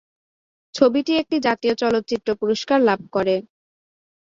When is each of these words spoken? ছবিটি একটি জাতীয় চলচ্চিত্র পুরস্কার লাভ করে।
ছবিটি 0.75 1.11
একটি 1.21 1.37
জাতীয় 1.47 1.73
চলচ্চিত্র 1.81 2.29
পুরস্কার 2.41 2.79
লাভ 2.89 2.99
করে। 3.15 3.35